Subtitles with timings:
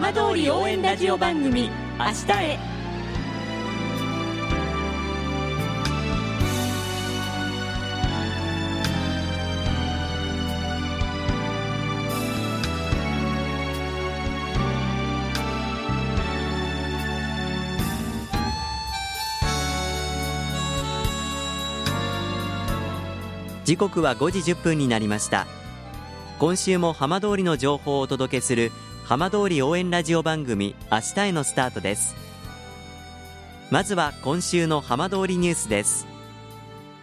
[0.00, 2.58] 浜通り応援ラジオ番組明日へ。
[23.64, 25.48] 時刻は5時1分になりました。
[26.38, 28.70] 今週も浜通りの情報をお届けする
[29.08, 32.14] 浜通り応援ラジオ番組明日へのスタートです。
[33.70, 36.06] まずは今週の浜通りニュースです。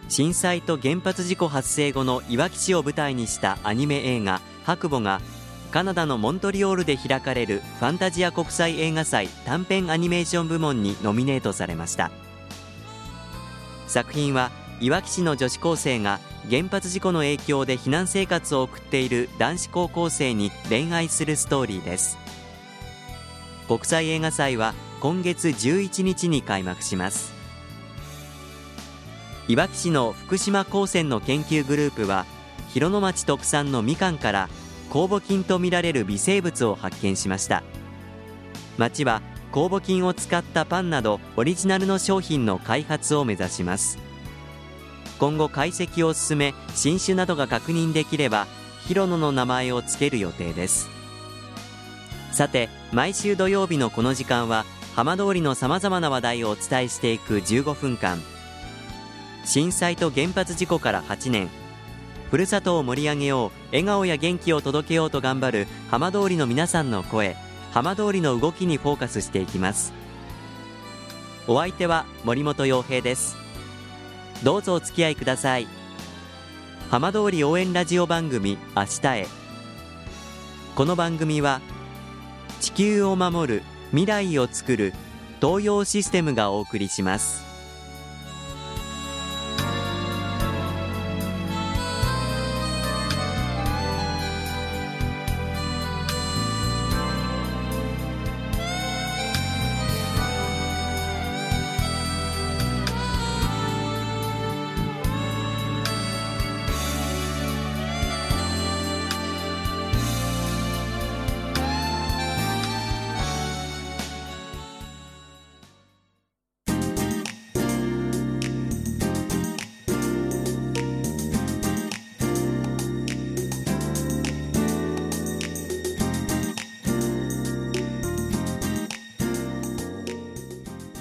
[0.08, 5.20] 震災と原発事故発生後のいわき市を舞台にしたアニメ映画白母が
[5.72, 12.12] カナダのモントリオールで開かれるファンタジア国際映画祭短編アニメーション部門にノミネートされました。
[13.88, 22.18] 作品はいわき市の女子高生が原発事故の影響で避難生活を送っている男子高校生に恋愛するストーリーです。
[23.68, 27.32] 国際映画祭は今月11日に開幕します。
[29.48, 32.26] いわき市の福島高専の研究グループは
[32.74, 34.50] 広野町特産のみかんから
[34.90, 37.62] 酵母菌とみられる微生物を発見しました。
[38.76, 44.05] 町は酵母菌を使ったパンなどオリジナルの商品の開発を目指します。
[45.18, 48.46] 今後解析を進め新種などが確認できれば
[48.86, 50.88] 広野の名前を付ける予定です。
[52.32, 54.64] さて毎週土曜日のこの時間は
[54.94, 58.20] 浜通りのさまざまな話題をお伝えしていく15分間。
[59.44, 61.48] 震災と原発事故から8年。
[62.30, 67.36] ふるさとを盛り上げよう笑顔や元気を届けようと頑張る浜通りの皆さんの声。
[67.72, 69.92] 浜通りの動きにフォーカスしていきます。
[71.46, 73.45] お相手は森本洋平です。
[74.42, 75.66] どうぞお付き合いください。
[76.90, 79.26] 浜通り応援ラジオ番組明日へ。
[80.74, 81.60] この番組は
[82.60, 84.92] 地球を守る未来をつくる
[85.40, 87.55] 東洋システムがお送りします。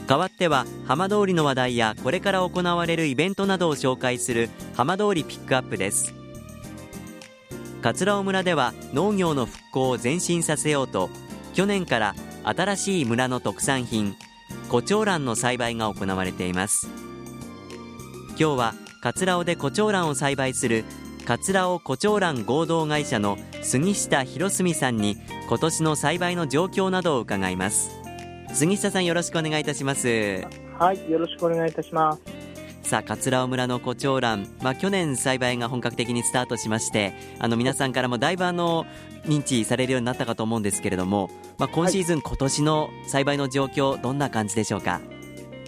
[0.08, 6.14] 代わっては浜通りの話題やこれから行われるイベントなどを紹介する浜通りピックアップです。
[7.82, 11.10] 桂尾村では農業の復興を前進させようと
[11.54, 14.16] 去年から新しい村の特産品
[14.70, 16.88] 胡蝶蘭の栽培が行われています。
[18.30, 20.84] 今日は桂尾で胡蝶蘭を栽培する
[21.26, 25.18] 桂尾胡蝶蘭合同会社の杉下博澄さんに
[25.48, 28.05] 今年の栽培の状況などを伺います。
[28.56, 30.08] 杉下さんよろしくお願いいたします。
[30.80, 32.22] はいよろしくお願いいたします。
[32.90, 38.86] さあ桂尾村の胡蝶蘭、まあ、去年栽培が本格的にスタートしましてあの皆さんからもだいぶあの
[39.26, 45.02] 認知されるようになったかと思うんですけれども、まあ、今シーズン、はい、今年の栽培の状況どんな感じでしょうか？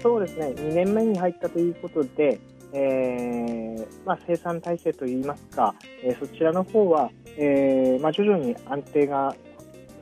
[0.01, 0.53] そうですね。
[0.55, 2.39] 2年目に入ったということで、
[2.71, 9.35] えーまあ、生産体制といいますか、えー、そちらの方は、えーまあ、徐々に安定が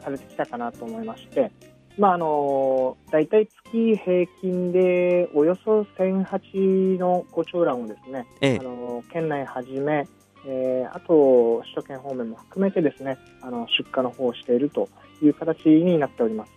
[0.03, 1.52] されてきたかなと思いまして
[1.98, 10.06] まああの大体月平均でおよそ1008の胡蝶蘭をですね、ええ、あの県内はじめ、
[10.46, 14.90] えー、あと首都圏方面も含めてですねあの出荷の方をしていると
[15.22, 16.52] いう形になっております。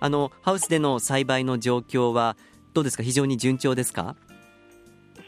[0.00, 2.36] あのハウスでの栽培の状況は
[2.74, 3.02] どうですか？
[3.02, 4.16] 非常に順調ですか？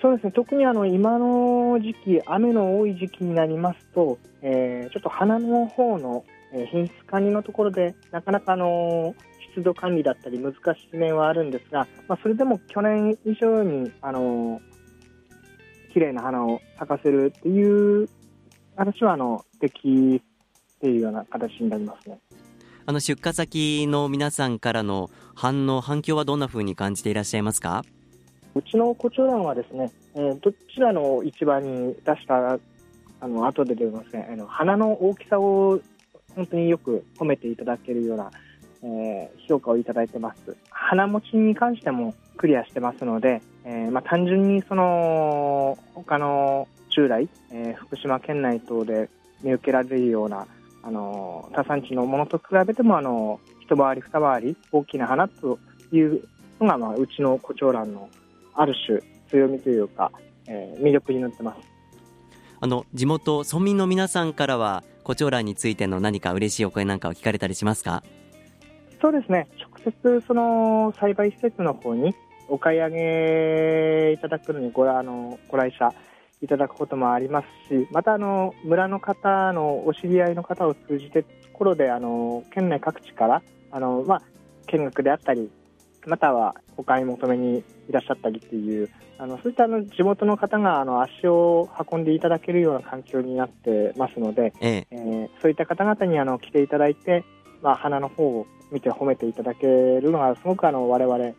[0.03, 0.33] そうですね。
[0.33, 9.15] 特にあの今の時期雨の多い時期になりますと、えー、ちょっと花の方のえ品質管理のところでなかなかあの
[9.55, 10.59] 湿度管理だったり難し
[10.93, 14.61] い面はあるんですが、まあ、それでも去年以上にあの
[15.93, 18.09] 綺麗な花を咲かせるっていう
[18.77, 19.79] 形はあのでき
[20.17, 22.19] っていうような形になりますね。
[22.87, 27.83] あの出荷先の皆さんからの反応、反響はどんなふうに感じていらっしゃいますか？
[28.55, 32.59] うちのコチョウランはですね、えー、どちらの市場に出した
[33.21, 35.81] あの後で出ませんあの花の大きさを
[36.35, 38.31] 本当によく褒めていただけるような、
[38.83, 40.57] えー、評価をいただいてます。
[40.71, 49.09] 花持ちに関してもクリアしてますので、えー、まあ、単純にその他の従来、えー、福島県内等で
[49.43, 50.47] 見受けられるような
[50.83, 55.59] あの他産地のものと比べてもあの一回り二回り大きな花と
[55.93, 56.23] いう
[56.61, 58.11] のが、まあ、うちの胡蝶蘭の
[58.55, 59.01] ある種
[59.31, 60.13] 強みというか、
[60.47, 61.61] えー、魅力になってます
[62.61, 68.03] あの地元村民の皆さんからは胡蝶蘭についての何か嬉しいお声なんかを聞かれたりしますか？
[69.01, 69.47] そうですね。
[69.59, 72.15] 直接その栽培施設の方に
[72.49, 75.91] お買い上げいただくのにごあのご来社
[76.43, 84.23] いただくこともありますしまたあの村の方のお知り合いの方を通じてところであの県内各地からあの、まあ、
[84.67, 85.51] 見学であったり
[86.07, 87.59] またはお買い求めに
[87.89, 97.25] いらっしゃったりっていうあのそういったあの地元の方があの足を運んでいただけるような環境になってますので、えええー、そういった方々にあの来ていただいて、
[97.63, 101.35] まあ、花の方を見て褒めていただけるのがすごくあの我々、え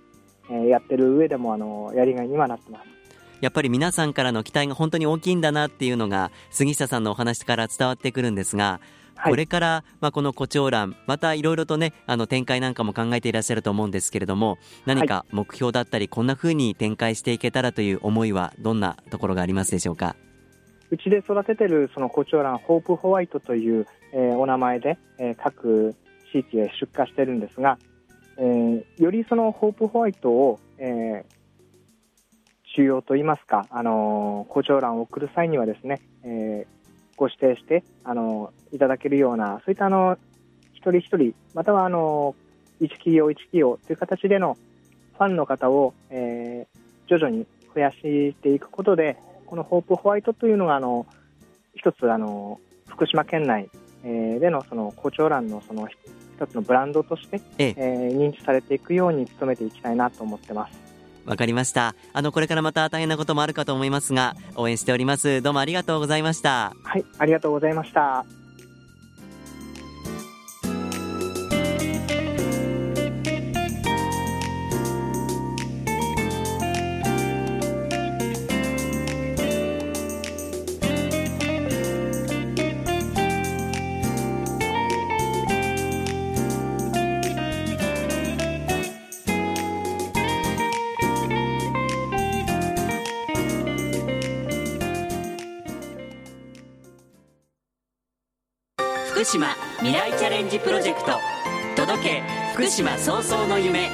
[0.49, 2.95] ー、やってる上でもあのやりがいにはなってます。
[3.41, 8.87] やっぱり皆さんからの期待が本当に大きいんだなっていうのが杉下さんのお話から伝わってくるんですが、はい、
[9.23, 20.15] これから、まあ、この胡蝶蘭またいろいろとねあの展開なんかも考えていらっしゃると思うんですけれども何か目標だったり、はい、こんなふうに展開していけたらという思いはどんなところがありますでしょうか？
[20.91, 25.95] うちで育ててるその胡蝶蘭ホープホワイトという、えー、お名前で、えー、各
[26.31, 27.79] 地域へ出荷してるんですが、
[28.37, 31.23] えー、よりそのホープホワイトを、えー、
[32.75, 36.67] 収容といいますか、あの胡蝶蘭を送る際にはですね、えー、
[37.17, 40.17] ご指定して、あのいただけるような、そういったあの
[40.73, 42.35] 一人一人、またはあの
[42.79, 44.57] 一企業一企業という形での
[45.17, 51.05] ファンの方を、えー、徐々に増やしていくことで、このホープホワイトというのがあの
[51.75, 53.69] 一つあの福島県内、
[54.03, 60.84] えー、でのその胡蝶蘭のその一つのブランドとして、えええー、認知されていくように努めていきたいなと思ってます。
[61.25, 61.95] わかりました。
[62.13, 65.41] あの、これからまた大変なこともあるかと思いますが、応援しております。
[65.41, 66.73] どうもありがとうございました。
[66.83, 68.25] はい、ありがとうございました。
[99.23, 101.19] 島未来チャレンジプロジェクト。
[101.75, 102.23] 届け
[102.53, 103.89] 福島早々の夢。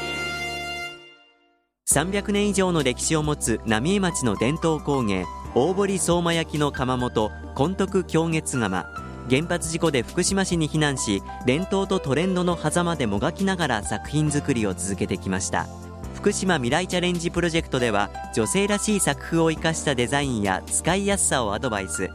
[1.89, 8.85] 300年以上の歴史を持つ浪江町の伝統工芸大堀相馬焼の窯元金徳京月窯。
[9.29, 15.67] 原発事故で福島市に避難し伝統とトレンドの狭間でもがきながら作品作りを続けてきました。
[16.15, 22.09] 福島未来チャレンジプロジェクトでは女性らしい作風を生かしたデザインや使いやすさをアドバイス。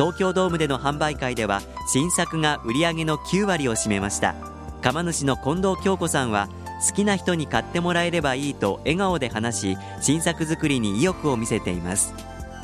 [0.00, 4.34] 東京ドームでの販売会では新作が売り上げの9割を占めました。
[4.80, 6.48] 釜主の近藤京子さんは
[6.88, 12.14] 好きな人に買ってもらえればいいと笑顔で話し新作作りに意欲を見せています。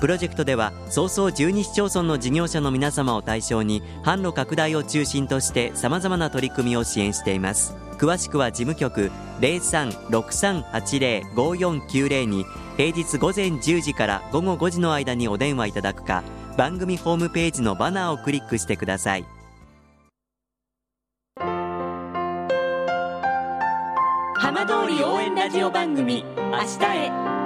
[0.01, 7.77] プロジェクトでは早々12市町村の事業者の皆様を対象に販路拡大を中心としてさまざまな取り組みを支援しています。
[7.99, 9.11] 詳しくは事務局
[9.43, 12.47] 0363805490に
[12.79, 16.25] 平日午前10時から午後5時の間にお電話いただくか
[16.57, 19.27] 番組ホームページのバナーをクリックしてください。
[24.39, 27.46] 浜通り応援ラジオ番組明日へ。